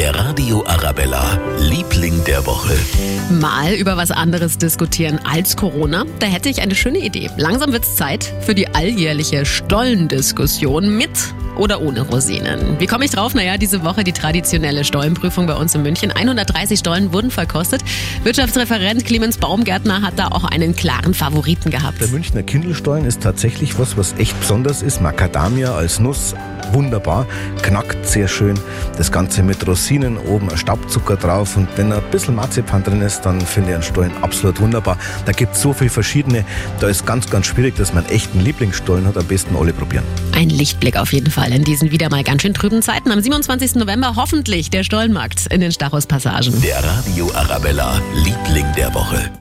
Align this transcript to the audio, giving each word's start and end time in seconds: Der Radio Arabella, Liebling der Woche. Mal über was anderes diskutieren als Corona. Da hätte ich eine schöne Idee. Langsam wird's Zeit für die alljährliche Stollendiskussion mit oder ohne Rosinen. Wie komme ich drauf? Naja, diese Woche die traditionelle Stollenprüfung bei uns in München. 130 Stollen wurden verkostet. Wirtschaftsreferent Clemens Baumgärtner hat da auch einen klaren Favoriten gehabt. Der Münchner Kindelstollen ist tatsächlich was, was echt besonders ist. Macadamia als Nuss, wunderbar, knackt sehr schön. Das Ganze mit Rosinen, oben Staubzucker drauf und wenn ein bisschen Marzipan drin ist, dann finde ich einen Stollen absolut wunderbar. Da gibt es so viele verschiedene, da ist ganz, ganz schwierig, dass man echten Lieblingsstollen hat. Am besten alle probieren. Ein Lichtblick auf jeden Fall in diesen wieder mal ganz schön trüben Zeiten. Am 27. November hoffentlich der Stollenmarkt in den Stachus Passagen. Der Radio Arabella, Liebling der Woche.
Der 0.00 0.14
Radio 0.14 0.64
Arabella, 0.66 1.38
Liebling 1.58 2.24
der 2.24 2.46
Woche. 2.46 2.74
Mal 3.38 3.74
über 3.74 3.98
was 3.98 4.10
anderes 4.10 4.56
diskutieren 4.56 5.20
als 5.24 5.58
Corona. 5.58 6.06
Da 6.20 6.26
hätte 6.26 6.48
ich 6.48 6.62
eine 6.62 6.74
schöne 6.74 7.00
Idee. 7.00 7.28
Langsam 7.36 7.70
wird's 7.70 7.96
Zeit 7.96 8.32
für 8.40 8.54
die 8.54 8.66
alljährliche 8.68 9.44
Stollendiskussion 9.44 10.96
mit 10.96 11.10
oder 11.56 11.80
ohne 11.80 12.02
Rosinen. 12.02 12.78
Wie 12.78 12.86
komme 12.86 13.04
ich 13.04 13.10
drauf? 13.10 13.34
Naja, 13.34 13.56
diese 13.56 13.82
Woche 13.84 14.04
die 14.04 14.12
traditionelle 14.12 14.84
Stollenprüfung 14.84 15.46
bei 15.46 15.54
uns 15.54 15.74
in 15.74 15.82
München. 15.82 16.10
130 16.10 16.78
Stollen 16.78 17.12
wurden 17.12 17.30
verkostet. 17.30 17.82
Wirtschaftsreferent 18.22 19.04
Clemens 19.04 19.38
Baumgärtner 19.38 20.02
hat 20.02 20.14
da 20.16 20.28
auch 20.28 20.44
einen 20.44 20.74
klaren 20.74 21.14
Favoriten 21.14 21.70
gehabt. 21.70 22.00
Der 22.00 22.08
Münchner 22.08 22.42
Kindelstollen 22.42 23.04
ist 23.04 23.22
tatsächlich 23.22 23.78
was, 23.78 23.96
was 23.96 24.14
echt 24.18 24.38
besonders 24.40 24.82
ist. 24.82 25.00
Macadamia 25.00 25.74
als 25.74 26.00
Nuss, 26.00 26.34
wunderbar, 26.72 27.26
knackt 27.62 28.06
sehr 28.06 28.28
schön. 28.28 28.58
Das 28.96 29.12
Ganze 29.12 29.42
mit 29.42 29.66
Rosinen, 29.66 30.18
oben 30.18 30.56
Staubzucker 30.56 31.16
drauf 31.16 31.56
und 31.56 31.68
wenn 31.76 31.92
ein 31.92 32.02
bisschen 32.10 32.34
Marzipan 32.34 32.82
drin 32.82 33.02
ist, 33.02 33.22
dann 33.22 33.40
finde 33.40 33.70
ich 33.70 33.74
einen 33.74 33.82
Stollen 33.82 34.12
absolut 34.22 34.60
wunderbar. 34.60 34.98
Da 35.24 35.32
gibt 35.32 35.54
es 35.54 35.62
so 35.62 35.72
viele 35.72 35.90
verschiedene, 35.90 36.44
da 36.80 36.88
ist 36.88 37.06
ganz, 37.06 37.28
ganz 37.30 37.46
schwierig, 37.46 37.76
dass 37.76 37.92
man 37.92 38.04
echten 38.06 38.40
Lieblingsstollen 38.40 39.06
hat. 39.06 39.16
Am 39.16 39.26
besten 39.26 39.56
alle 39.56 39.72
probieren. 39.72 40.04
Ein 40.32 40.50
Lichtblick 40.50 40.96
auf 40.96 41.12
jeden 41.12 41.30
Fall 41.30 41.52
in 41.52 41.64
diesen 41.64 41.90
wieder 41.90 42.08
mal 42.10 42.22
ganz 42.22 42.42
schön 42.42 42.54
trüben 42.54 42.82
Zeiten. 42.82 43.10
Am 43.10 43.20
27. 43.20 43.76
November 43.76 44.14
hoffentlich 44.16 44.70
der 44.70 44.84
Stollenmarkt 44.84 45.46
in 45.52 45.60
den 45.60 45.72
Stachus 45.72 46.06
Passagen. 46.06 46.60
Der 46.62 46.82
Radio 46.82 47.30
Arabella, 47.34 48.00
Liebling 48.14 48.66
der 48.76 48.94
Woche. 48.94 49.30